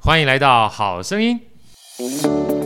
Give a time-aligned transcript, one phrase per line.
[0.00, 2.57] 欢迎来到好声音。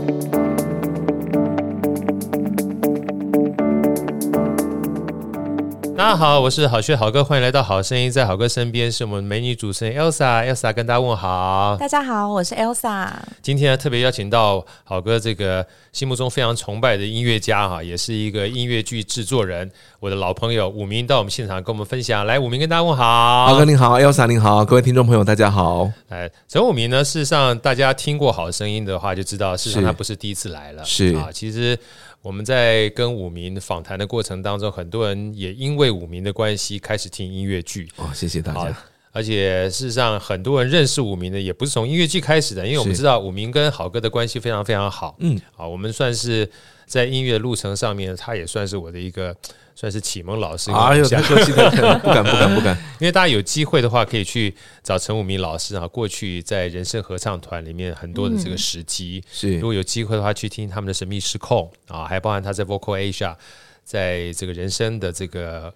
[6.03, 8.11] 大家好，我是好学好哥，欢迎来到好声音。
[8.11, 11.77] 在好哥身边是我们美女主持人 Elsa，Elsa 跟大家问好。
[11.79, 13.09] 大家好，我是 Elsa。
[13.41, 19.71] 今天呢，特别邀请到好哥这个心目中非常崇拜的音乐家哈，也是一个音乐剧制作人，
[20.01, 22.27] 我的老朋友武明到我们现场跟我们分享。
[22.27, 23.47] 来，武明跟大家问好。
[23.47, 25.89] 好哥您好，Elsa 您好，各位听众朋友大家好。
[26.09, 31.79] 哎，陈武明呢，事实上大家听过好声音的话就知道，事实上他不是第一次来了，是啊，其实。
[32.23, 37.89] 我们在跟武明访谈的过程当中，很多人也因为武明的关系开始听音乐剧。
[37.97, 38.77] 哦，谢谢大家。
[39.11, 45.17] 而且事实上，很多人认识武明的也不是从音乐剧开始的，因为我们知道武明跟好哥的关系非常非常好。
[45.19, 46.49] 嗯，啊，我们算是
[46.87, 49.35] 在音乐路程上面，他也算是我的一个。
[49.75, 50.71] 算是启蒙老师。
[50.71, 52.77] 哎呦，太客气了，不敢不敢不敢。
[53.01, 55.89] 因为大家有机会的话，可以去找陈武明老师啊。
[55.89, 63.35] 过去在人声合唱团里面很多的这个时机，是如果有机会的话，去听他们的神秘失控啊，还包含他在 Vocal Asia，
[63.83, 65.73] 在这个人声的这个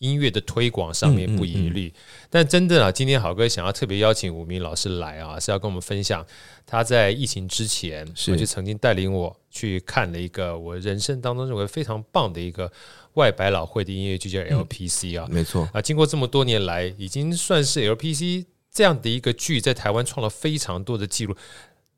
[0.00, 1.94] 音乐的推广上面不遗余力。
[2.28, 6.26] 但真的啊，今天好哥想要特别邀请武明老师来啊，是要跟我们分享
[6.66, 12.70] 他在疫情之前，我就曾经带领我去看了一个我人生当中认为非常棒的一个。
[13.14, 21.34] 外百老汇的音乐剧叫 LPC 啊，没错啊，经过这么多年来，已经算是 LPC 这样的一个剧在台湾创了非常多的记录。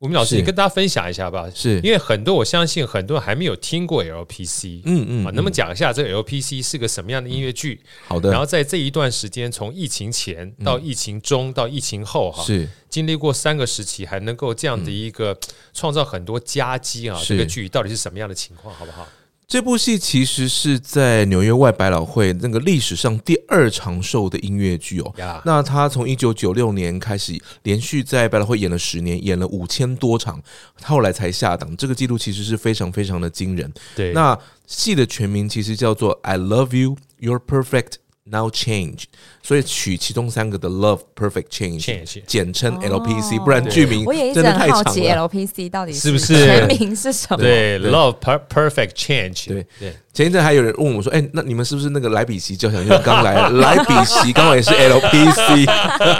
[0.03, 1.79] 武明老师，你跟大家分享一下吧，是。
[1.79, 7.79] 因为很多我相信很多人还没有听过 LPC，嗯嗯，啊，能不能讲一下这个 LPC 是个什么样的音乐剧？
[8.05, 12.67] 好的，然后在这一段时间，从疫情前到疫情中到疫情后，哈，是。
[12.89, 15.35] 经历过三个时期，还能够这样的一个
[15.73, 19.07] 创造很多佳绩啊，这个剧到底是什么样的情况，好不好？
[19.47, 25.13] 这部戏其实是在纽约外百老汇那个历史上第二长寿的音乐剧哦。
[25.45, 30.41] 那他从一九九六年开始连续在百老汇演了十年，演了五千多场，
[30.81, 31.75] 后来才下档。
[31.77, 33.71] 这个记录其实是非常非常的惊人。
[33.95, 37.81] 对，那戏的全名其实叫做《I Love You, You're Perfect》。
[38.25, 39.03] Now change，
[39.41, 44.83] 所以取其中三个的 love perfect change，简称 LPC，不然剧名真的太长了。
[44.85, 47.37] 我也一直很好奇 LPC 到底是不是全名是什么？
[47.43, 48.15] 对，love
[48.47, 49.49] perfect change。
[49.49, 53.49] 对对，前一阵还有人问我说：“哎，那你们是不是那个莱比锡交响乐刚来？
[53.59, 55.65] 莱比锡刚好也是 LPC。”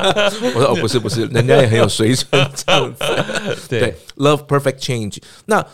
[0.53, 3.05] 我说：“哦，不是不是，人家也很有水准这样子。
[3.69, 5.19] ”对，love perfect change。
[5.45, 5.65] 那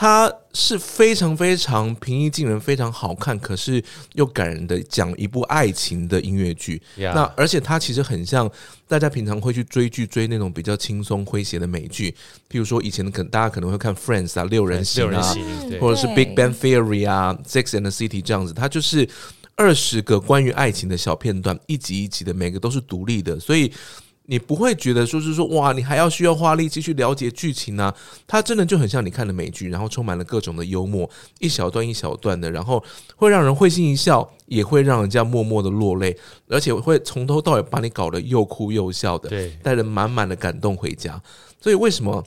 [0.00, 3.82] 它是非常非常平易近人、非常好看，可是
[4.14, 6.80] 又感人的讲一部爱情的音乐剧。
[6.96, 7.12] Yeah.
[7.14, 8.48] 那而且它其实很像
[8.86, 12.14] 大家平常会去追剧、追那种比较轻松诙谐的美剧，
[12.48, 15.34] 譬如说以前的可能大家可能会看 Friends 啊、六人行啊，
[15.80, 18.54] 或者是 Big Bang Theory 啊、Sex and the City 这样子。
[18.54, 19.08] 它就是
[19.56, 23.72] 二十个关于爱情的小片段，一集一集的，每个都是独立的，所以。
[24.30, 27.92] 你不会觉得说是说哇，你还要需要花力气去了解剧情呢？
[28.26, 31.08] 它真的就很像你看的美剧，然后充满了各种的幽默，
[31.38, 32.84] 一小段一小段的，然后
[33.16, 36.14] 会让人会心一笑，也会让人家默默的落泪，
[36.46, 41.18] 而且会从头到尾把你搞得又哭又笑的，对，带着满满的感动回家。
[41.58, 42.22] 所以为什么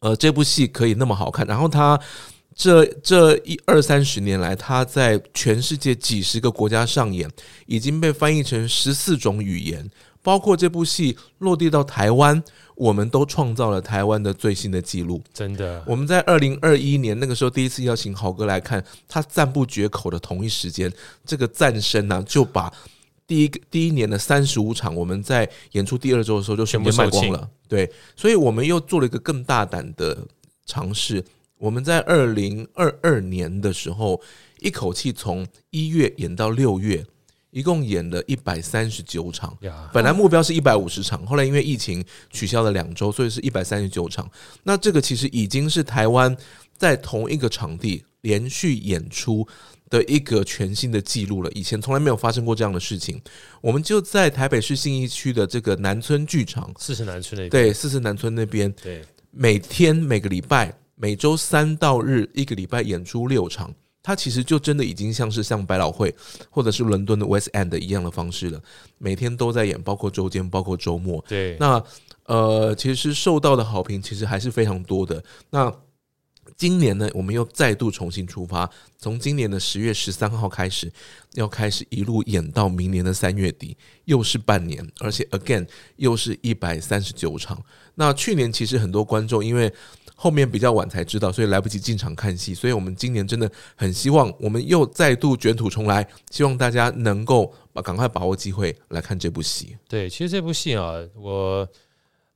[0.00, 1.46] 呃这部戏可以那么好看？
[1.46, 1.98] 然后它
[2.54, 7.30] 这这一二三十年来，它在全世界几十个国家上演，
[7.64, 9.90] 已经被翻译成十四种语言。
[10.24, 12.42] 包括这部戏落地到台湾，
[12.74, 15.22] 我们都创造了台湾的最新的纪录。
[15.34, 20.90] 真的，我们在二零二一年那个时候第一次邀请豪哥来看，他赞不绝口的同一时间，
[21.26, 22.72] 这个赞声呢就把
[23.26, 27.46] 第一个第一年的三十五场，我们在演出第二周的时候就全部卖光了。
[27.68, 30.26] 对，所以我们又做了一个更大胆的
[30.64, 31.22] 尝试。
[31.58, 34.20] 我们在二零二二年的时候，
[34.60, 37.04] 一口气从一月演到六月。
[37.54, 39.56] 一共演了一百三十九场，
[39.92, 44.28] 本来目标是一百五十场，后来因为疫情取消了两周，所以是一百三十九场。
[44.64, 46.36] 那这个其实已经是台湾
[46.76, 49.46] 在同一个场地连续演出
[49.88, 51.50] 的一个全新的记录了。
[51.52, 53.22] 以前从来没有发生过这样的事情。
[53.60, 63.72] 我们就在台北市信义区的这个南村剧场，四十南村那边，对，四十南村那边，对，每天每个礼拜每周三到日一个礼拜演出六场。
[64.04, 66.14] 它其实就真的已经像是像百老汇
[66.50, 68.60] 或者是伦敦的 West End 一样的方式了，
[68.98, 71.24] 每天都在演，包括周间，包括周末。
[71.26, 71.82] 对，那
[72.26, 75.24] 呃，其实受到的好评其实还是非常多的。
[75.48, 75.74] 那
[76.54, 78.68] 今年呢，我们又再度重新出发，
[78.98, 80.92] 从今年的十月十三号开始，
[81.32, 83.74] 要开始一路演到明年的三月底，
[84.04, 85.66] 又是半年，而且 again
[85.96, 87.58] 又是一百三十九场。
[87.94, 89.72] 那去年其实很多观众因为
[90.14, 99.76] 后面比较晚才知道，所以来不及进场看戏，所以我们今年真的很希望，我们又再度卷土重来，希望大家能够把赶快把握机会来看这部戏。
[99.88, 101.68] 对，其实这部戏啊，我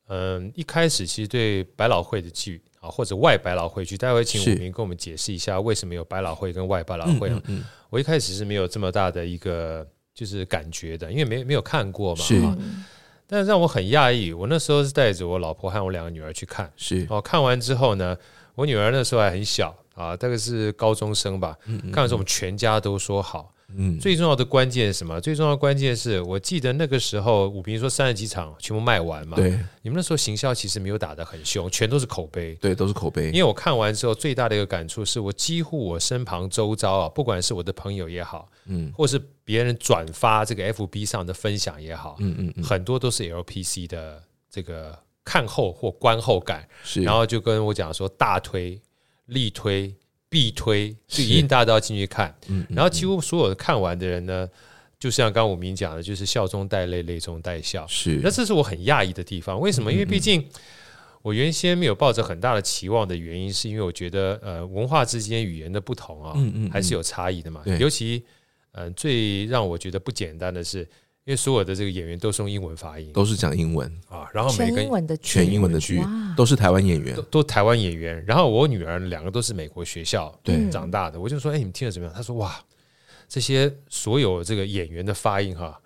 [0.08, 2.60] 嗯一开始其实对百老汇的剧。
[2.80, 7.34] 啊，或者外百老汇剧，待会请武明跟我们解释一下为什么有百老汇跟外百老汇啊？
[7.46, 9.84] 嗯，嗯，我一开始是没有这么大的一个
[10.14, 12.22] 就是感觉的，因为没没有看过嘛。
[12.22, 12.40] 是，
[13.28, 16.72] 但是让我很讶异，我那时候是带着我老婆和我两个女儿去看。
[16.76, 18.16] 是哦，看完之后呢，
[18.54, 21.54] 我女儿那时候还很小啊，大概是高中生吧。
[21.66, 23.52] 嗯，嗯，看完之后我们全家都说好。
[23.76, 25.20] 嗯，最重要的关键是什么？
[25.20, 29.36] 最重要的关键是我记得那个时候，武平说三十几场全部卖完嘛。
[29.36, 29.50] 对，
[29.82, 32.54] 你们那时候行销其实没有打得很凶，全都是口碑。
[32.54, 33.26] 对，都是口碑。
[33.26, 48.80] 因为我看完之后，最大的一个感触是我几乎我身旁周遭啊，不管是我的朋友也好，嗯，或是别人转发这个 FB 上的分享也好，嗯嗯，嗯，很多都是 LPC 的这个看后或观后感，是，然后就跟我讲说大推、
[49.26, 49.94] 力推。
[50.28, 52.34] 必推，就一定大家都要进去看。
[52.48, 54.48] 嗯，然后几乎所有的看完的人呢，
[54.98, 57.86] 就像刚刚武明讲的，就是笑中带泪，泪中带笑。
[57.86, 59.58] 是，那这是我很讶异的地方。
[59.58, 59.92] 为什么？
[59.92, 60.46] 因为毕竟
[61.22, 67.62] 我原先没有抱着很大的期望的原因，是因为我觉得呃，文化之间语言的不同啊，嗯嗯，还是有差异的嘛。
[67.80, 68.22] 尤其
[68.72, 70.88] 呃，最让我觉得不简单的是。
[71.28, 73.86] 因为所有的这个演员都是用英文发音，都是讲英文。
[74.08, 76.02] 啊，然后每个全英文的全英文的剧
[76.34, 78.24] 都是台湾演员，都，都台湾演员。
[78.26, 80.70] 然后我女儿两个都是美国学校对。
[80.70, 82.16] 长大的，我就说，哎，你们听得怎么样？
[82.16, 82.58] 她说，哇，
[83.28, 85.78] 这些所有这个演员的发音哈，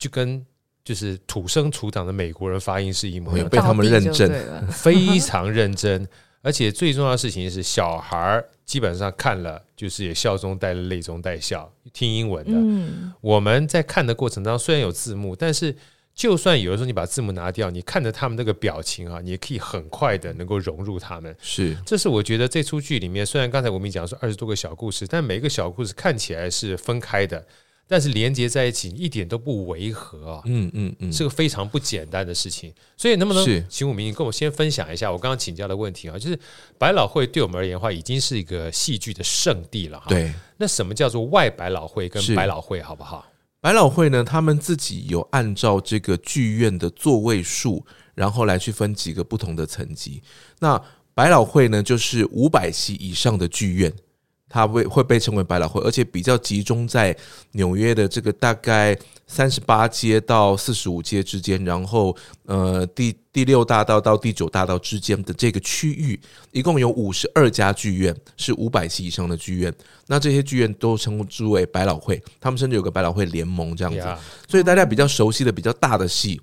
[0.00, 0.44] 就跟
[0.82, 4.28] 就是土生土长的美国人发音是一模一样，被他们认证，
[4.68, 6.04] 非常认真。
[6.42, 11.70] 而且最重要的事情是，小孩儿基本上看了就是也笑中带泪，泪中带笑。
[11.92, 15.74] 听英文的，嗯，我们在看的过程当中虽然有字幕，但是
[16.14, 21.34] 就算有的时候你把字幕拿掉，你看着他们那个表情啊，你也可以很快的能够融入他们。
[21.40, 27.44] 是，这是我觉得这出剧里面，虽然刚才我们讲说二十多个小故事，但每一个小故事看起来是分开的。
[27.88, 32.70] 但是连接在一起一点都不违和啊，嗯嗯嗯，是个非常不简单的事情。
[32.98, 36.18] 所以能不能请武明跟我先分享一下我刚刚请教的问题啊？
[36.18, 36.38] 就是
[36.76, 40.06] 百老汇对我们而言的话，已经是一个戏剧的圣地了哈。
[40.10, 43.24] 对，那什么叫做外百老汇跟百老汇好不好？
[43.60, 47.82] 百老汇呢，他们自己有按照这个剧院的座位数，
[48.14, 50.22] 然后来去分几个不同的层级。
[50.60, 50.80] 那
[51.14, 53.90] 百老汇呢，就是五百席以上的剧院。
[54.48, 57.16] 它会会被称为百老汇，而且比较集中在
[57.52, 58.96] 纽约的这个大概
[59.26, 62.16] 三十八街到四十五街之间，然后
[62.46, 66.18] 呃第第六大道到第九大道之间的这个区域，
[66.52, 69.72] 一共有五十二家剧院，是五百席以上的剧院。
[70.06, 74.22] 那这些剧院都称之为百老汇，他们甚至有个百老汇联盟这样子。
[74.48, 76.40] 所以大家比较熟悉的比较大的戏，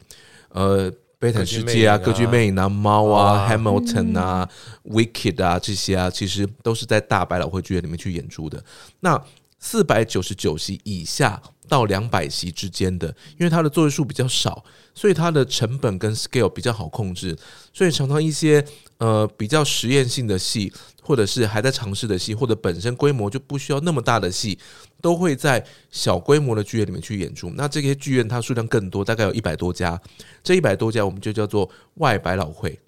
[0.49, 0.91] 呃。
[1.17, 4.50] 悲惨世界啊，歌剧魅影啊，猫啊，Hamilton 啊
[4.83, 8.63] ，Wicked 啊，这些啊，其实都是在大百老汇剧院里面去演出的。
[9.00, 9.19] 那
[9.59, 13.07] 四百九十九席以下到两百席之间的，
[13.38, 14.63] 因为它的座位数比较少，
[14.94, 17.38] 所以它的成本跟 scale 比较好控制，
[17.73, 18.63] 所以常常一些
[18.98, 20.72] 呃比较实验性的戏。
[21.07, 24.57] 或者是还在尝试的戏，或者本身规模就不需要那么大的戏，
[25.03, 27.51] 都会在小规模的剧院里面去演出。
[27.55, 30.01] 那这些剧院它数量更多，大概有一百多家。
[30.43, 32.79] 这一百多家我们就叫做外百老汇。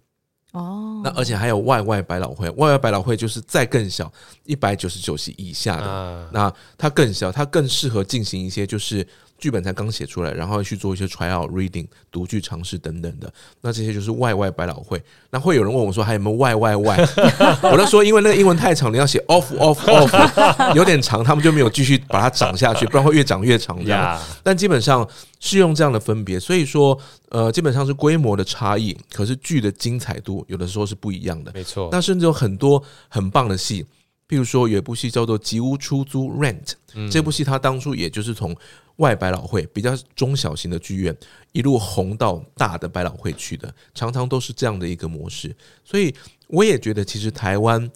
[0.58, 4.12] 哦，那而且还有外外百老汇，外外百老汇就是再更小，
[4.46, 6.30] 一百九十九席以下的。
[6.34, 9.08] 那它更小，它更适合进行一些就是。
[9.38, 15.02] 剧本才刚写出来，然后去做一些 try out reading 读剧尝试等等的，那这些就是外外百老汇。
[15.30, 16.98] 那会有人问我说还有没有外外外？
[17.72, 24.20] 我就说因为那个英文太长，你要写 off off off，有点长，他们就没有继续把它长下去，不然会越长越长这样。
[24.42, 25.08] 但基本上
[25.40, 26.98] 是用这样的分别，所以说
[27.30, 31.52] 呃基本上是规模的差异，可是剧的精彩度有的时候是不一样的。
[31.54, 33.86] 没错，那甚至有很多很棒的戏。
[34.30, 36.74] 譬如说，有一部戏叫做《吉屋出租》（Rent），
[37.10, 38.54] 这部戏它当初也就是从
[38.98, 41.16] 外百老汇比较中小型的剧院
[41.52, 45.56] 一路红到大的百老汇去的，常常都是这样的一个模式。
[45.84, 46.14] 所以
[46.48, 47.90] 我也觉得，其实台湾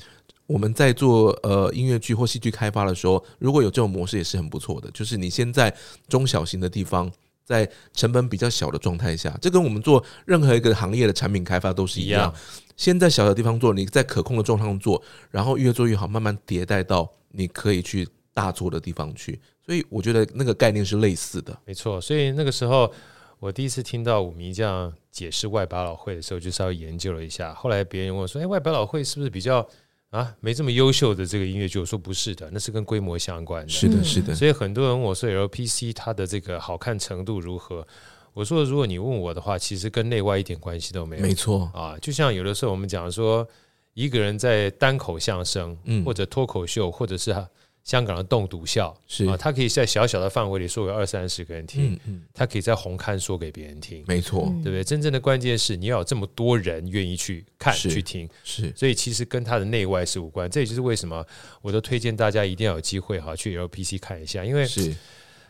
[0.47, 4.89] 我们在做呃音乐剧或戏剧开发的时候，如果有这种模式也是很不错的。
[4.91, 5.73] 就是你先在
[6.07, 7.11] 中小型的地方，
[7.45, 12.33] 在成本比较小的状态下，这跟我们做任何一个行业的产品开发都是一样。
[12.77, 19.39] 先在小的地方做，你在可控的状态做，然后越做越好，慢慢迭代到你可以去大做的地方去。
[19.65, 22.01] 所以我觉得那个概念是类似的，没错。
[22.01, 22.91] 所以那个时候
[23.39, 27.53] 我第一次听到五迷这样解释外百老汇的时候，就稍微研究了一下。
[27.53, 29.65] 后来别人问我说：“哎，外百老汇是不是比较
[30.09, 34.33] 啊没这么优秀的这个音乐剧？”我说：“不是的，那是跟规模相关的。”是的，是的。
[34.35, 37.85] 所以很多人问我说：“LPC 它的这个好看程度如何？”
[38.33, 43.47] 我说：“如果你问我的话，其实跟内外一点关系都没有。”没错啊，就像有的时候我们讲说，
[43.93, 47.35] 一个人在单口相声，嗯，或者脱口秀，或者是。
[47.83, 54.83] 香港的栋笃笑是啊，他可以在小小的范围里说给二三十个人听，嗯嗯，他可以在红磡说给别人听，没错，对不对？
[54.83, 60.49] 真正的关键是你要有这么多人愿意去看去听，是，所以其实跟他的内外是无关。
[60.49, 61.25] 这也就是为什么
[61.61, 64.95] 我都推荐大家一定要有机会哈去 LPC 看一下，因为是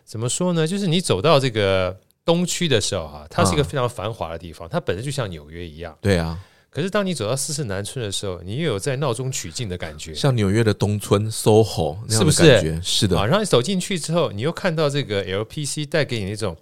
[0.06, 0.66] 怎么说呢？
[0.66, 6.40] 就是你走到这个东区的时候哈，它是一个非常繁华的地方，它本身就像纽约一样，对啊。
[6.72, 12.82] 可是当你走到四四南村的时候，你又有在闹中取静的感觉，像纽约的东村 SOHO 那样的感觉，是不是？
[12.82, 13.20] 是的。
[13.20, 16.56] 啊，然后你走进去之后，你又看到这个 LPC 带给你那种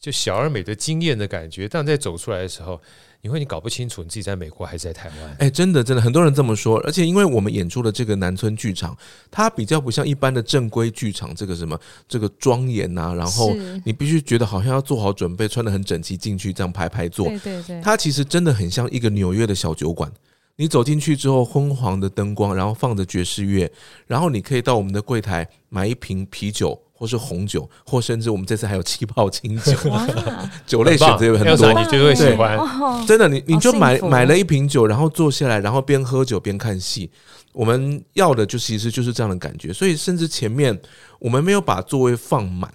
[0.00, 2.80] 就小而美的惊艳的感觉，但在走出来的时候。
[3.22, 5.30] 你会你搞不清楚你自己在美国还是在台湾？
[5.32, 6.78] 哎、欸，真的真的，很多人这么说。
[6.86, 8.96] 而且因为我们演出的这个南村剧场，
[9.30, 11.78] 它比较不像一般的正规剧场，这个什么
[12.08, 13.54] 这个庄严呐，然后
[13.84, 17.28] 你必须觉得好像要做好准备，穿的很整齐进去，这样排排坐。
[17.28, 20.10] 对对对，它其实真的很像一个纽约的小酒馆。
[20.56, 23.70] 你走进去之后，昏黄的灯光，然后放着爵士乐，
[24.06, 26.80] 然后你可以到我们的柜台买一瓶啤酒。
[27.00, 29.72] 或是红酒，或甚至我们这次还有气泡清酒，
[30.66, 32.58] 酒类选择有很多，你绝对会喜欢。
[33.06, 37.10] 真的，你你就买买了一瓶酒，然后坐下来，然后边喝酒边看戏。
[37.54, 39.72] 我们要的就其实就是这样的感觉。
[39.72, 40.78] 所以，甚至前面
[41.18, 42.70] 我们没有把座位放满，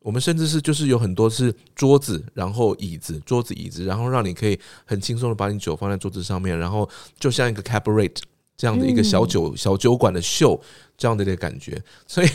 [0.00, 6.88] 我们甚至是就是有很多是桌子，然后椅子，桌子椅子，然后让你可以很轻松的把你酒放在桌子上面，然后
[7.20, 8.16] 就像一个 cabaret
[8.56, 10.58] 这样的一个小酒小酒馆的秀
[10.96, 11.78] 这样的一个感觉。
[12.06, 12.28] 所以。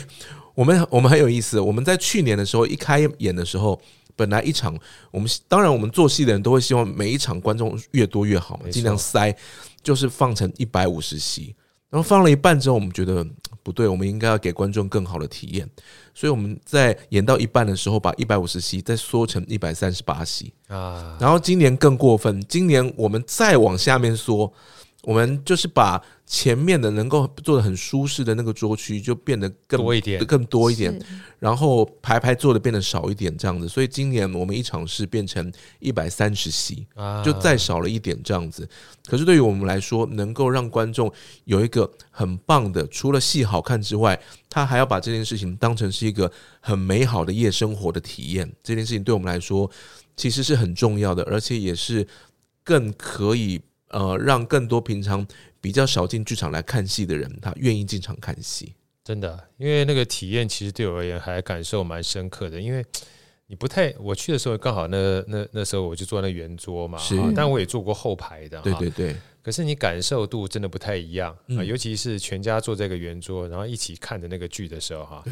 [0.54, 3.80] 我们我们很有意思，我们在去年的时候一开演的时候，
[4.14, 4.78] 本来一场
[5.10, 9.34] 我们当然我们做戏的人都会希望每一场观众越多越好嘛，尽量塞，
[9.82, 11.54] 就是放成一百五十席。
[11.90, 13.22] 然后放了一半之后，我们觉得
[13.62, 15.68] 不对，我们应该要给观众更好的体验，
[16.14, 21.18] 所以我们在演到一半的时候，把一百五十席再缩成一百三十八席啊。
[21.20, 24.50] 然后今年更过分，今年我们再往下面缩。
[25.02, 30.96] 我们就是把前面的能够做的很舒适的那个桌区就变得更多一点，更多一点，
[31.40, 33.68] 然后排排坐的变得少一点，这样子。
[33.68, 36.86] 所以今年我们一场是变成一百三十席，
[37.24, 38.66] 就再少了一点这样子。
[39.04, 41.12] 可是对于我们来说，能够让观众
[41.46, 44.18] 有一个很棒的，除了戏好看之外，
[44.48, 46.30] 他还要把这件事情当成是一个
[46.60, 48.50] 很美好的夜生活的体验。
[48.62, 49.68] 这件事情对我们来说
[50.16, 52.06] 其实是很重要的，而且也是
[52.62, 53.60] 更可以。
[53.92, 55.26] 呃，让更多平常
[55.60, 58.74] 比较少进剧场来看戏的人，他愿意进场看戏。
[59.04, 62.60] 真的，因为那个体验其实对我而言还感受蛮深刻的。
[62.60, 62.84] 因为
[63.46, 69.16] 你不太，我去的时候刚好那那那时候我就坐那圆桌嘛，是，但我也坐过后排的，对对对。
[69.42, 75.24] 可是你感受度真的不太一样啊，嗯，尤其是全家坐在一个圆桌，然后一起看的那个剧的时候，哈，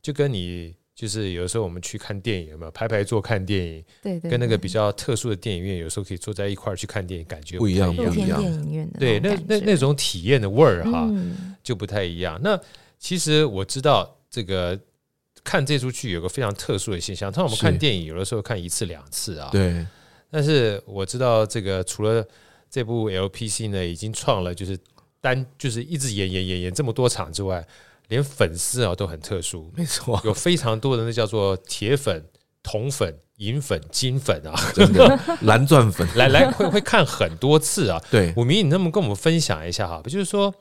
[0.00, 0.74] 就跟你。
[0.96, 8.40] 就是有时候我们去看电影嘛，排排坐看电影，对，对，对，跟那个比较特殊的电影院，有时候可以坐在一块儿去看电影，感觉不一样，不一样。
[8.40, 11.06] 电影院对，那那那种体验的味儿哈，
[11.62, 12.40] 就不太一样。
[12.42, 12.58] 那
[12.98, 14.80] 其实我知道这个
[15.44, 19.86] 看这出剧有个非常特殊的现象，通常我们看电影有的时候看一次两次啊，对。
[20.30, 22.26] 但是我知道这个除了
[22.70, 24.78] 这部 LPC 呢，已经创了就是
[25.20, 27.62] 单就是一直演演演演这么多场之外。
[28.08, 32.24] 连粉丝啊都很特殊，没错，有非常多的那叫做铁粉、
[32.62, 38.02] 铜粉、银粉、金粉啊，真的 蓝钻粉，来来会会看很多次啊。
[38.10, 40.00] 对，武明，你能不能跟我们分享一下哈？
[40.04, 40.54] 就是说，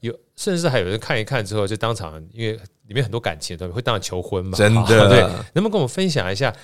[0.00, 4.58] 有甚至还有人看一看之后就当场，因为里面很多感情的东西会当场求婚嘛？
[4.58, 5.20] 真的， 对，
[5.54, 6.54] 能不能跟我们分享一下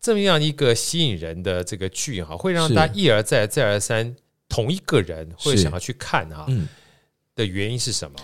[0.00, 4.14] 这么样一个吸引人的这个剧哈，会让大家一而再、再而三
[4.48, 6.44] 同一个人会想要去看啊？
[6.48, 6.68] 嗯，
[7.34, 8.16] 的原因是什么？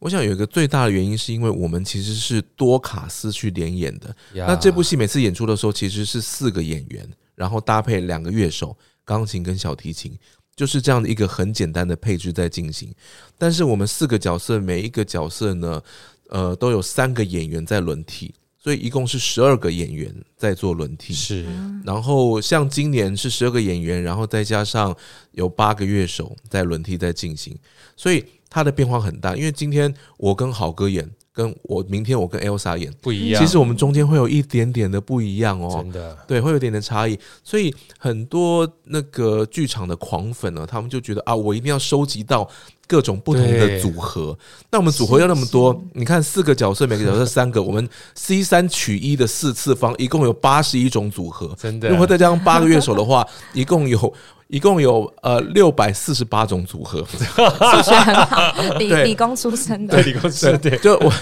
[0.00, 4.16] 我想有一个最大的原因，是因为我们其实是多卡司去联演的。
[4.32, 10.18] 那这部戏每次演出的时候，其实是四个演员，然后搭配两个乐手，钢琴跟小提琴，
[10.56, 12.90] 就是这样的一个很简单的配置在进行。
[13.36, 15.82] 但是我们四个角色，每一个角色呢，
[16.30, 21.12] 呃，都有三个演员在轮替，所以一共是十二个演员在做轮替。
[21.12, 21.44] 是，
[21.84, 24.96] 然后像今年是十二个演员，然后再加上
[25.32, 27.54] 有八个乐手在轮替在进行，
[27.94, 28.24] 所以。
[28.50, 33.40] 它的变化很大，因为今天我跟好哥演，跟我明天我跟 Elsa 演不一样。
[33.40, 37.16] 其实我们中间会有一点点的不一样哦，真的，对，会有一点点差异。
[37.44, 42.48] 所以很多那个剧场的狂粉呢，他们就觉得啊，我一定要收集到
[42.88, 44.36] 各种不同的组合。
[44.72, 51.54] 那我们组合要那么多，你看四个角色，每个角色三个，我们 C 三取一的四次方，一共有八十一种组合。
[51.56, 54.12] 真的，如果再加上八个乐手的话，一共有。
[54.50, 61.12] 一共有呃六百四十八种组合， 数学很好，理 理工出身的，对理工出身，对，就我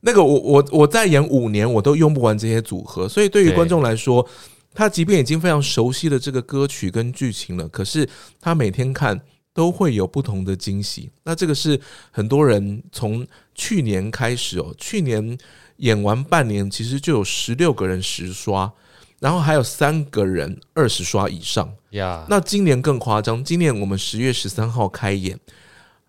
[0.00, 4.26] 那个我我我在演五年，我都用不完这些组合，所以对于观众来说，
[4.74, 8.06] 他即便已经非常熟悉了这个歌曲跟剧情了，可是
[8.38, 9.18] 他每天看
[9.54, 11.10] 都会有不同的惊喜。
[11.22, 15.38] 那这个是很多人从去年开始哦，去年
[15.78, 18.70] 演完半年，其实就有十六个人十刷。
[19.20, 21.72] 然后还有三个人二十刷以上
[22.28, 25.38] 那今年更夸张，今年我们十月十三号开演，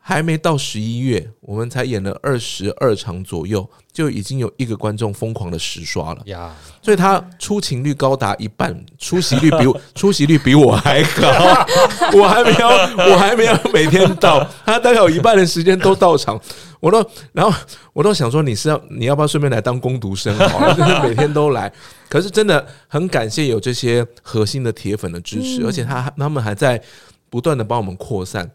[0.08, 11.28] 还没到十一月，我们才演了二十二场左右，就已经有一个观众疯狂的实刷了呀，所以他出勤率高达一半，出席率比我 出席率比我还高，
[12.14, 12.68] 我还没有
[13.12, 16.40] 我还没有每天到，他大概有一半的时间都到场。
[16.80, 17.52] 我都，然后
[17.92, 20.76] 我都想说，你是要你要不要顺便来当攻读生好了？
[20.76, 21.72] 就 是每天都来。
[22.08, 26.80] 可是真的很感谢有这些核心的铁粉的支持，而且他他们还在
[27.28, 28.48] 不断的帮我们扩散。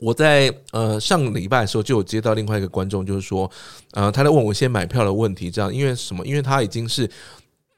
[0.00, 3.50] 我在呃上个礼拜的时候就有接到另外一个观众，就是说，
[3.92, 6.26] 呃，他在问我先买票的问题，这样因为什么？
[6.26, 7.08] 因为他已经是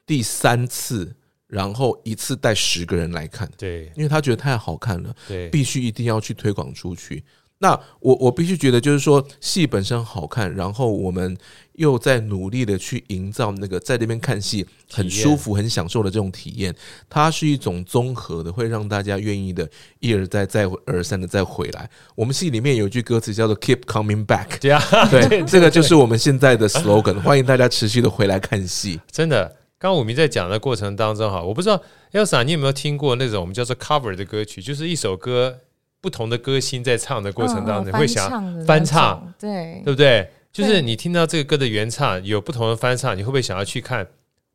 [0.05, 1.13] 第三次，
[1.47, 7.23] 然后一次带十个人来看，对，因为他觉得太好看了，对，必须一定要去推广出去。
[7.63, 11.37] 那我我必须觉得，就是说戏本身好看，然后我们
[11.73, 16.75] 又在努力的去营造那个在那边看戏很舒服、很享受的这种体验。
[17.07, 21.87] 它是一种综合的，会让大家愿意的一而再、再而三的再回来。
[22.15, 27.21] 我们戏里面有一句歌词叫做 “Keep coming back”，对， 这个就是我们现在的 slogan。
[27.21, 28.99] 欢迎大家持续的回来看戏。
[29.11, 29.45] 真的，
[29.77, 31.79] 刚刚武明在讲的过程当中，哈，我不知道
[32.13, 35.59] Elsa 你有没有听过那种我们叫做 cover 的歌曲，就是一首歌。
[36.01, 40.27] 不同的歌星在唱的过程当中，你会想翻唱，对对不对？
[40.51, 44.05] 就是你听到这个歌的原唱有不同的翻唱，你会不会想要去看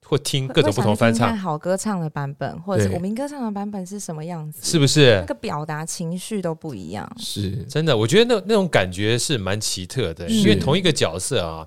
[0.04, 1.28] 或听各种不同翻唱？
[1.28, 4.58] 看好歌唱的版本，或者是武明歌唱的版本是什么样子？
[4.62, 7.10] 是不是那个表达情绪都不一样？
[7.16, 11.64] 是真的，我觉得那那种感觉是蛮奇特的，因为同一个角色啊，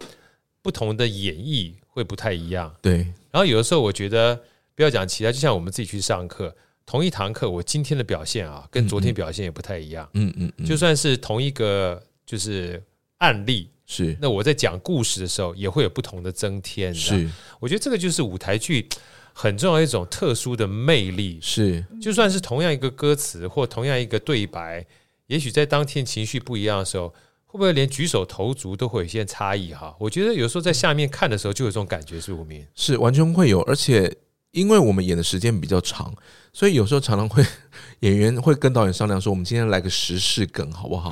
[0.62, 2.72] 不同的演绎会不太一样。
[2.82, 2.98] 对，
[3.32, 4.40] 然后有的时候我觉得
[4.76, 6.54] 不要讲其他，就像我们自己去上课。
[6.90, 10.10] 同一堂课，我今天的表现啊，跟昨天表现也不太一样。
[10.16, 12.82] 嗯嗯，嗯，就算是同一个就是
[13.20, 16.92] 案例，是那我在讲故事的时候，也会有不同的增添。
[16.92, 18.90] 是，我觉得这个就是舞台剧
[19.34, 21.38] 很重要的一种特殊的魅力。
[21.40, 24.84] 是，就算是同样一个歌词或同样一个对白，
[25.28, 27.10] 也许在当天情绪不一样的时候，
[27.46, 29.72] 会不会连举手投足都会有一些差异？
[29.76, 34.12] 哈，我觉得有时候在下面看的时候，就有这种感觉，是武明，是完全会有，而且。
[34.52, 36.12] 因为我们演的时间比较长，
[36.52, 37.46] 所以有时候常常会
[38.02, 41.12] 演员会跟导演商量说：“我们今天来个时事梗好不好？”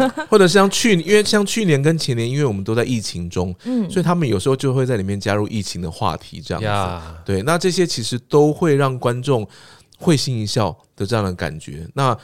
[0.30, 7.22] 或者像去，因为像去年跟前年，因为我们都在疫情中，嗯，所以他们有时候就会在里面加入疫情的话题，这样子。
[7.24, 9.46] 对，那这些其实都会让观众
[9.98, 11.84] 会心一笑的这样的感觉。
[11.94, 12.16] 那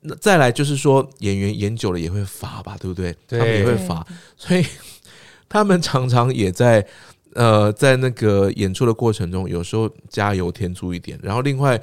[0.00, 3.14] 那再来就是说，演员演久了也会乏吧，对不对？
[3.28, 4.06] 他们也会乏，
[4.38, 4.64] 所以
[5.46, 6.86] 他们常常也在。
[7.34, 11.80] 呃，在那个演出的过程中，有时候加油添醋一点，然后另外，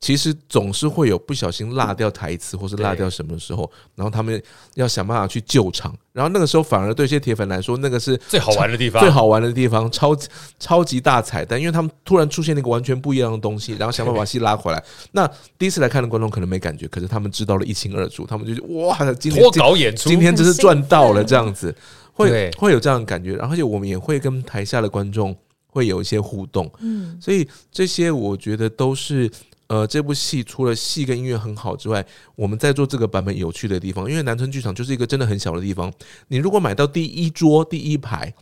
[0.00, 4.42] 其实总是会有不小心落掉台词或是落掉什么的时候，然后他们
[4.74, 10.28] 要想办法去救场，然后那个时候反而对一些铁粉来说，那个是最好玩的地方，最好玩的地方，超级
[10.58, 14.84] 超级大彩蛋，因为他们突然出现那个完全不一样的东西，然后想办法把戏拉回来。
[15.12, 15.26] 那
[15.56, 21.72] 第一次来看的观众可能没感觉，可是他们知道了一清二楚，他们就觉得哇，今天脱稿演出，今天真是赚到了这样子。
[22.12, 29.30] 会会有这样的感觉，然后就我们也会跟台下的观众会有一些互动，嗯，所以这些我觉得都是
[29.66, 32.04] 呃这部戏除了戏跟音乐很好之外，
[32.36, 35.92] 我们在做这个版本有趣的地方，因为南村剧场就是一个真的很小的地方，
[36.28, 38.32] 你如果买到第一桌第一排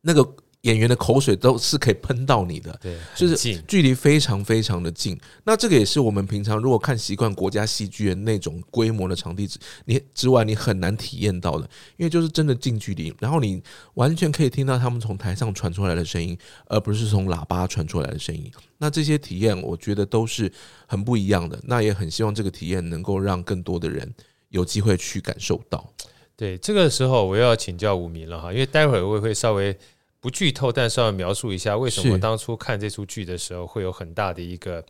[0.00, 0.34] 那个。
[0.62, 5.18] 演员的口水都是可以喷到你的，对，就是距离非常非常的近。
[5.44, 11.62] 那这个也是我们平常如果看习惯国家戏剧的那种规模的场地之你之外，你很难体验到的，
[11.96, 13.62] 因为就是真的近距离，然后你
[13.94, 18.52] 完全可以听到他们从台上传出来的声音，而不是从喇叭传出来的声音。
[18.76, 20.52] 那这些体验，我觉得都是
[20.86, 21.58] 很不一样的。
[21.62, 24.12] 那也很希望这个体验能够让更多的人
[24.50, 25.90] 有机会去感受到。
[26.36, 29.74] 对，这个时候我又要请教吴明了哈，因为待会儿我也会稍微。
[30.20, 34.84] 不剧透，但稍微描述一下为什么当初看这出剧的时候会有很大的一个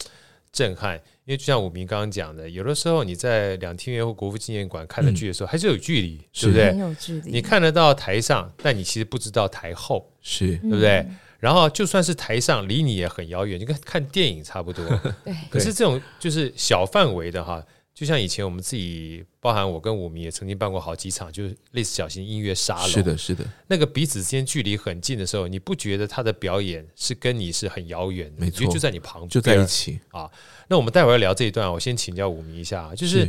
[0.52, 6.76] 震撼，因为就像武明刚刚讲的，有的时候你在两厅院或国父纪念馆看的剧的时候，嗯、还是有距离，对不对？
[6.76, 7.30] 有距离。
[7.30, 10.98] 你看得到台上，但你其实不知道台后，是对不对？
[10.98, 14.84] 嗯、然后就算是台上，离你也很遥远，就跟看电影差不多。
[15.24, 15.32] 对。
[15.48, 17.64] 可是这种就是小范围的哈。
[18.00, 22.88] 就像以前我们自己，包含我跟武明也曾经办过好几场，就是类似小型音乐沙龙。
[22.88, 23.44] 是的，是的。
[23.66, 28.40] 那个彼此之间距离很近的时候，你不觉得他的表演是跟你是很遥远的？
[28.40, 30.30] 没错，就在你旁边，就在一起啊。
[30.68, 33.28] 那我们待会儿要聊这一段，我先请教武明一下，就是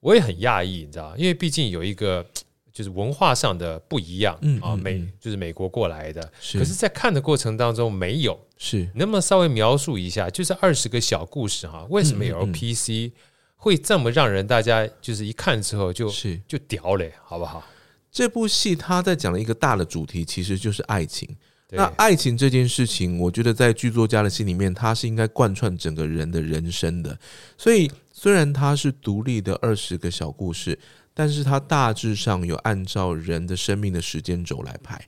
[0.00, 2.24] 我也很讶异，你知道，因为毕竟有一个
[2.72, 6.22] 就是文化上的不一样啊，美就是美国过来的，
[6.54, 8.40] 可是在看的过程当中没有。
[8.56, 13.12] 是，能不能稍微描述一下，就是二十个小故事哈，为什么有 LPC？
[13.56, 17.64] 会这么让人大家就是一看之后就是就屌嘞，好不好？
[18.12, 21.28] 这部戏他在讲了一个大的主题，其实就是爱情。
[21.70, 27.18] 那爱情这件事情，我觉得在剧作家的心里面，它是应该贯穿整个人的人生的。
[27.58, 30.78] 所以虽然它是独立的二十个小故事。
[31.18, 35.02] 但是它大致上有按照人的生命的时间轴来排，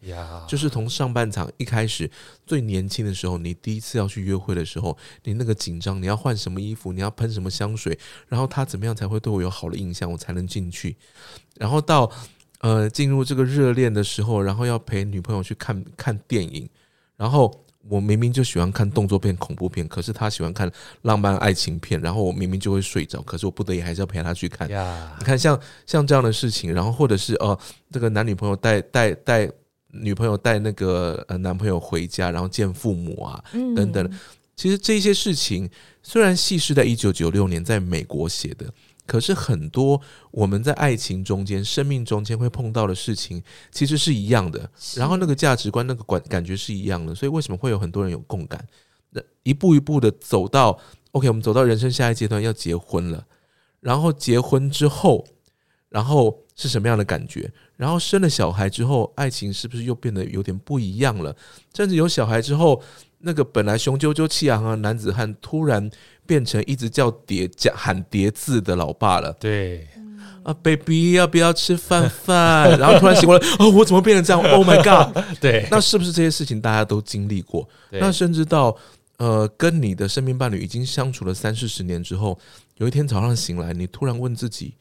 [0.48, 2.10] 就是从上半场一开始
[2.46, 10.96] 最年轻的时候，你第一次要去约会的时候，你那个紧张，你要换什么衣服，你要喷什么香水，然后他怎么样才会对我有好的印象，我才能进去，
[11.56, 12.10] 然后到
[12.60, 16.66] 呃进入这个热恋的时候，然后要陪女朋友去看看电影，
[17.18, 17.66] 然后。
[17.88, 20.70] 我明明就喜欢看动作片、恐怖片，可是他喜欢看
[21.02, 24.68] 浪漫爱情片，然后我明明就会睡着，可是我不得已还是要陪他去看。
[25.18, 27.58] 你看像像这样的事情，然后或者是哦，
[27.90, 29.50] 这个男女朋友带带带
[29.88, 33.42] 女朋友带那个呃男朋友回家，然后见父母啊
[33.74, 34.10] 等等，
[34.54, 35.68] 其实这些事情
[36.02, 38.66] 虽然戏是在一九九六年在美国写的。
[39.08, 39.98] 可是很多
[40.30, 43.42] 我们在爱情中间、生命中间会碰到的事情，
[43.72, 44.70] 其实是一样的。
[44.94, 47.14] 然后那个价值观、那个感感觉是一样的。
[47.14, 48.62] 所以为什么会有很多人有共感？
[49.10, 50.78] 那一步一步的走到
[51.12, 53.24] OK，我们走到人生下一阶段要结婚了。
[53.80, 55.26] 然后结婚之后，
[55.88, 57.50] 然后是什么样的感觉？
[57.76, 61.34] 然后生了小孩之后，爱情是不是又变得有点不一样了？
[61.74, 62.82] 甚至有小孩之后，
[63.20, 65.90] 那个本来雄赳赳气昂昂的男子汉，突然。
[66.28, 69.34] 变成一直叫叠叫喊叠字的老爸了。
[69.40, 69.88] 对，
[70.42, 72.70] 啊，baby 要不要吃饭饭？
[72.78, 75.24] 然后突然醒过来，哦，我怎么变成这样？Oh my god！
[75.40, 77.66] 对，那是不是这些事情大家都经历过？
[77.92, 78.76] 那甚至到
[79.16, 82.38] 呃，跟你的生命伴侣已经相处了三四十年之后，
[82.76, 84.74] 有一天早上醒来，你突然问自己：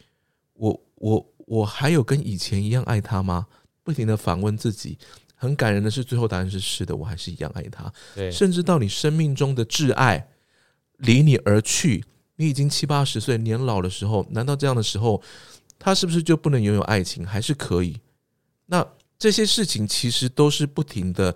[0.54, 3.48] 我我我还有跟以前一样爱他吗？
[3.84, 4.98] 不停的反问自己。
[5.40, 7.90] 很感人的是，最后答案是是的，我还是一样爱他。
[8.16, 10.28] 对，甚至到你生命中的挚爱。
[10.98, 12.04] 离你而去，
[12.36, 15.22] 你已经七八十岁年老的时候，难道这样的时候，
[15.78, 17.26] 他是不是就不能拥有爱情？
[17.26, 18.00] 还是可以？
[18.66, 18.86] 那
[19.18, 21.36] 这些事情其实都是不停的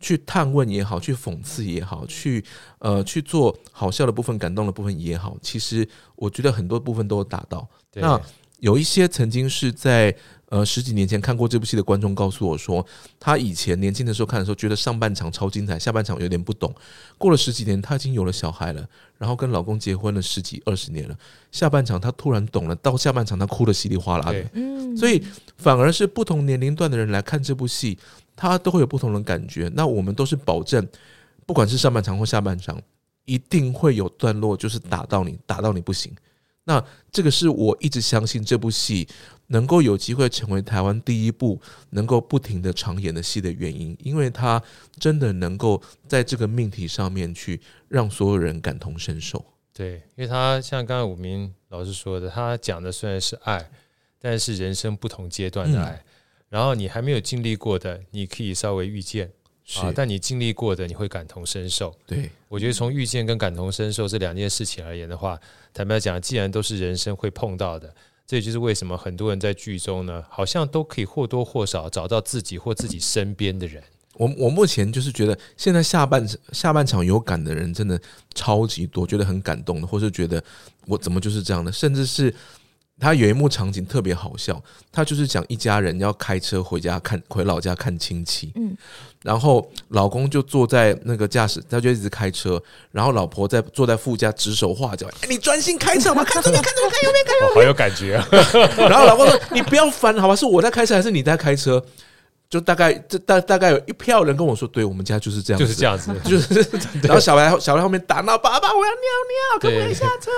[0.00, 2.44] 去探问也好，去讽刺也好，去
[2.78, 7.68] 呃去做好笑的部分、感动的部分也好，其实我觉得很多部分都有达到。
[7.94, 8.20] 那
[8.62, 10.16] 有一些曾经是在。
[10.52, 12.86] 呃，十几年前看过这部戏的观众告诉我说，
[13.18, 16.70] 他以前年轻的时候看的时候，觉得上半场超精彩，下半场有点不懂。
[17.16, 21.18] 过了十几年，他已经有了小孩了，然后跟老公结婚了十几二十年了，
[21.50, 24.44] 下半场他突然懂了，到下半场他哭得稀里哗啦的。
[24.52, 25.24] 嗯，所以
[25.56, 27.98] 反而是不同年龄段的人来看这部戏，
[28.36, 29.72] 他都会有不同的感觉。
[29.74, 30.86] 那我们都是保证，
[31.46, 32.78] 不管是上半场或下半场，
[33.24, 36.12] 一定会有段落就是打到你，打到你不行。
[36.64, 39.08] 那这个是我一直相信这部戏
[39.48, 44.62] 能够有机会成为台湾第一部能够不停的长演的戏的原因，因为它
[44.98, 49.44] 真的能够在这个命题上面去让所有人感同身受。
[49.74, 53.70] 对，因为他像刚才武明老师说的，他讲的虽然是爱，
[54.20, 56.04] 但是人生不同阶段的爱，嗯、
[56.50, 59.32] 然后你还没有经历过的，你可以稍微预见。
[59.80, 59.92] 啊！
[59.94, 61.94] 但你经历过的，你会感同身受。
[62.06, 65.38] 对，我觉得从遇见跟感同身受这两件事情而言的话，
[65.72, 67.94] 坦白讲，既然都是人生会碰到的，
[68.26, 73.82] 这也就是为什么很多人在剧中呢，好像都可以或多或少找到自己或自己身边的人。
[74.14, 78.00] 我我目前就是觉得，现在下半下半场有感的人真的
[78.34, 80.42] 超级多，觉得很感动的，或是觉得
[80.86, 82.34] 我怎么就是这样的，甚至是。
[83.00, 88.76] 他有一幕场景特别好笑，他就是讲一家人要开车回家看回老家看亲戚，嗯，
[89.22, 98.28] 然后老公就坐在那个驾驶，他就一直开车，然后老婆在坐在副驾指手画脚，哎，你专心开车嘛， 看这边看这边看右边看右边，好有感觉啊。
[98.88, 100.36] 然后老公说：“你不要烦，好吧？
[100.36, 101.84] 是我在开车还是你在开车？”
[102.48, 106.60] 就大概这大大概有一票人跟我说：“对，我们家就是这样，就是这样子， 就是。”
[107.02, 110.30] 然后小白小白后面打闹：“爸爸，我要尿尿，可不可以下车？”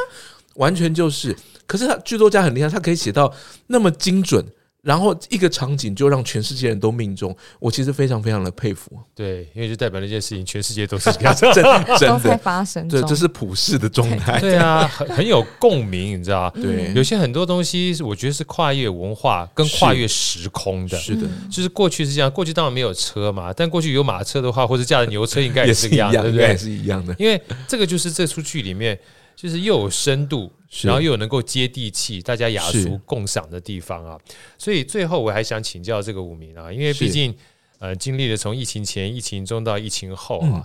[0.54, 1.36] 完全就是。
[1.66, 3.32] 可是他剧作家很厉害，他可以写到
[3.66, 4.44] 那么精准，
[4.82, 8.92] 然后一个场景就让全世界人都命中，我其实非常非常的佩服。
[9.14, 12.86] 对，因为就代表那件事情，全世界都是这样， 真的真的发生。
[12.86, 14.38] 对，这是普世的状态。
[14.40, 16.50] 对啊，很很有共鸣，你知道？
[16.50, 20.98] 对，有些很多东西，我觉得是跨越文化跟跨越时空的。
[20.98, 26.48] 是的，就是过去是这样，过去当然没有车嘛，但过去有马车的话，或者驾着牛车，应该也是一样子，对不对？
[26.48, 27.16] 也是一样的。
[27.18, 28.98] 因为这个就是这出剧里面，
[29.34, 30.52] 就是又有深度。
[30.82, 34.18] 然后又有能够接地气、大家雅俗共赏的地方啊，
[34.58, 37.34] 所以最后我还想请教这个武明啊，因为毕竟
[37.78, 40.64] 呃经历了从疫情前、疫情中到疫情后啊，嗯、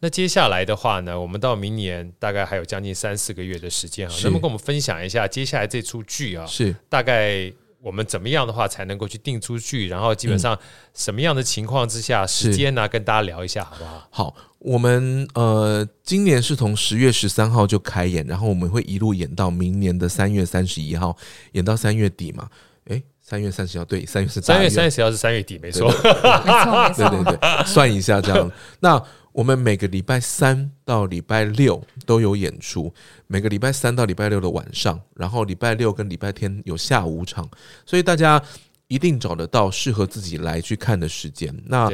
[0.00, 6.46] 那接下来的话呢，我们到明年大概还有将近三四个月的时间啊，能不能跟我们分享一下接下来这出剧啊？
[6.46, 6.74] 是。
[6.88, 7.52] 大概。
[7.86, 9.86] 我们怎么样的话才能够去定出去？
[9.86, 10.58] 然后基本上
[10.92, 12.88] 什么样的情况之下，时间呢？
[12.88, 14.08] 跟大家聊一下好不好？
[14.10, 21.16] 好，我们呃，今年是从十月十三号就开演，然后我们会一路演到明年的三月三十一号，
[21.52, 22.48] 演到三月底嘛？
[22.86, 28.50] 诶，三月三十号对，三月是三月三十号是三月底，没错，没错，对对对，算一下这样。
[28.80, 29.00] 那
[29.36, 32.90] 我们每个礼拜三到礼拜六都有演出，
[33.26, 37.46] 每个礼拜三到礼拜六的晚上，然后礼拜六跟礼拜天有下午场，
[37.84, 38.42] 所以大家
[38.88, 41.54] 一定找得到适合自己来去看的时间。
[41.66, 41.92] 那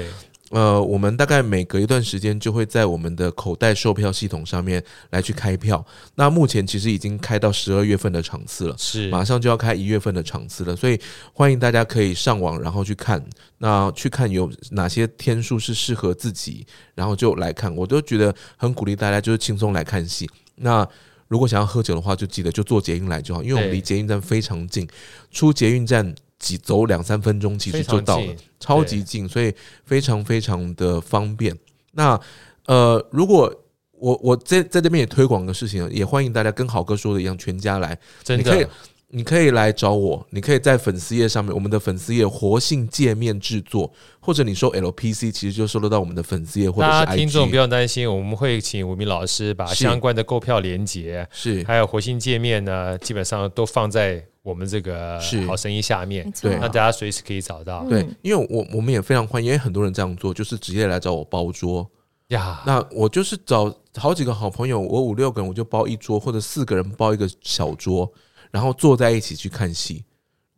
[0.53, 5.83] 呃，我们大概每隔一段时间就会在我们的口袋售票系统上面来去开票。
[6.15, 11.01] 那目前其实已经开到十二月份的场次了，是马上就要开一月份的场次了，所以
[11.33, 13.25] 欢迎大家可以上网然后去看，
[13.59, 17.75] 那去看有哪些天数是适合自己，然后就来看。
[17.75, 20.29] 我都觉得很鼓励大家就是轻松来看戏。
[20.57, 20.87] 那
[21.29, 24.87] 如果想要喝酒的话，就记得就坐捷运来就好，因为我们离捷运站非常近，
[25.31, 26.15] 出捷运站。
[26.43, 29.55] 几走两三分钟，其实就到了，超级近，所以
[29.87, 31.57] 非常非常的方便。
[31.93, 32.21] 那
[32.67, 33.55] 呃，如果
[33.93, 37.97] 我我在在这边也推广个事情，也欢迎大家跟好哥说的一样，全家来，
[38.37, 38.67] 你可以
[39.15, 47.05] 你可以来找我，你可以在粉丝页上面，我们的粉丝页活性界面制作，或者你说 LPC，其实就收得到我们的粉丝页或者是 IG。
[47.05, 54.25] 大家听众不用担心，我们会请武明老师把相关的购票连接是还有活性界面呢，基本上都放在。
[54.45, 57.85] 我们这个好声音下面，对，那大家随时可以找到。
[57.89, 61.89] 对，因为我我们也非常欢迎，因为很多人这样做，就是直接来找我包桌
[62.31, 62.61] 呀。
[62.67, 68.13] 那我就是找好几个好朋友，我五六个人我就包一桌，或者四个人包一个小桌，
[68.53, 70.05] 然后坐在一起去看戏。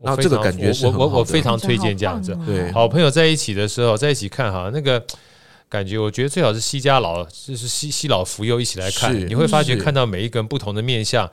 [0.03, 2.39] 然后这个感觉是我我我非常推荐这样子。
[2.45, 5.03] 对，好朋友在一起的时候，在一起看哈，那个
[5.67, 11.31] 感觉我觉得最好是西家老，就是西西老扶幼一起来看，你会发觉看到每一个人不同的面相。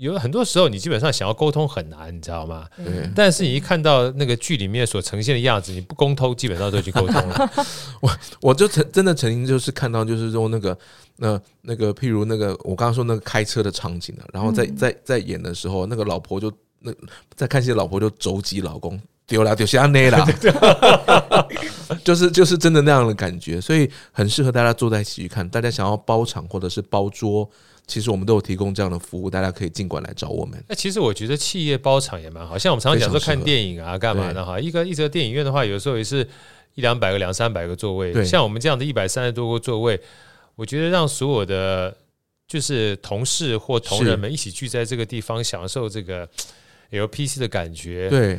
[0.00, 2.66] 有很多时候，你基本上想要沟通很难，你知道吗？
[2.78, 3.06] 对。
[3.14, 7.50] 但是你一看到那个剧里面所呈现的样子，你不沟通，基本上都已经沟通了。
[8.00, 8.10] 我
[8.40, 10.78] 我就曾真的曾经就是看到，就是说那个
[11.16, 16.90] 那那个，譬如那个我刚刚说那个开车的场景啊，然后在在在演的时候，那个老婆就那
[17.34, 18.98] 在看戏的老婆就肘击老公，
[19.30, 20.26] 丢了丢下那啦，
[22.02, 25.48] 就是 就是真的那样的感觉，所以很适合大家坐在一起去看。
[25.48, 27.48] 大家想要包场或者是包桌。
[27.86, 30.62] 其实我们都有提供这样的服务，大家可以尽管来找我们。
[30.68, 34.60] 那其实我觉得企业包场也蛮好，像我们常常讲说看电影啊，干嘛的哈。
[34.60, 36.24] 一个一则电影院的话，有时候也是
[36.74, 38.24] 一两百个、两三百个座位。
[38.24, 40.00] 像我们这样的一百三十多个座位，
[40.54, 41.96] 我觉得让所有的
[42.46, 46.28] 就是同事或同仁们一起聚在这个地方，享受这个
[46.92, 48.08] LPC 的感觉。
[48.08, 48.38] 对。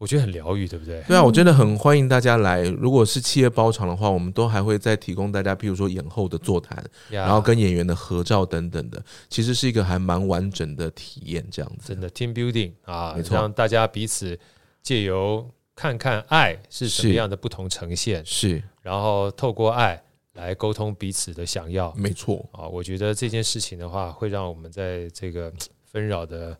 [0.00, 1.02] 我觉得很疗愈，对不对？
[1.06, 2.62] 对啊，我真的很欢迎大家来。
[2.62, 11.46] 如果是企业包场的话，我们都还会再提供大家，譬如说演后的座谈，然后跟演员的合照等等的，其实是一个还蛮完整的体验。
[11.50, 14.38] 这样子，真的 team building 啊，没错，让大家彼此
[14.82, 22.66] 借由看看爱是什么样的不同呈现，是，然后透过爱来沟通彼此的想要，没错啊。
[22.66, 25.52] 我觉得这件事情的话，会让我们在这个
[25.84, 26.56] 纷扰的。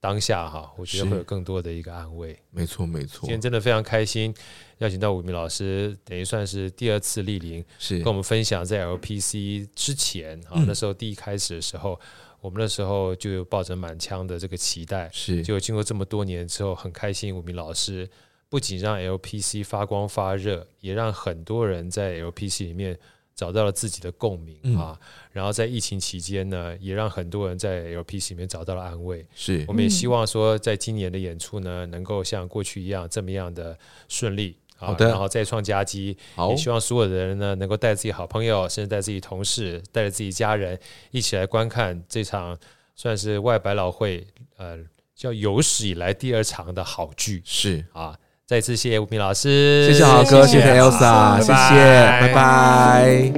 [0.00, 2.38] 当下哈，我觉得会有更多的一个安慰。
[2.50, 3.22] 没错，没错。
[3.22, 4.32] 今天真的非常开心，
[4.78, 11.98] 邀请到武明老师，等于算是第二次莅临，是跟我们分享在 LPC 之前啊，那时候第一开始的时候，
[12.40, 15.42] 我们那时候就抱着满腔的这个期待，是。
[15.42, 18.08] 就经过这么多年之后，很开心，武明老师
[18.48, 22.98] 不仅让 LPC 发光发热，也让很多人在 LPC 里面。
[23.38, 24.98] 找到了自己的共鸣啊，
[25.30, 29.24] 然后在疫情期间呢，也让很多人在 LPC 里面找到了安慰。
[29.32, 34.56] 是，我们也希望说，在今年的演出呢，能够像过去一样这么样的顺利。
[34.74, 36.16] 好的，然后再创佳绩。
[36.50, 40.76] 也希望所有的人呢，能够带自己好朋友，甚至带自己同事，带着自己家人
[41.12, 42.58] 一起来观看这场
[42.96, 44.76] 算是外百老汇呃
[45.14, 47.40] 叫有史以来第二场的好剧。
[47.44, 48.18] 是啊。
[48.48, 51.74] 再次谢谢吴平老师，谢谢豪哥，谢谢 Elsa，谢谢，
[52.18, 53.32] 拜拜。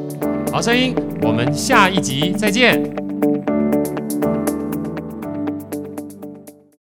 [0.52, 2.80] 好声音，我们下一集再见。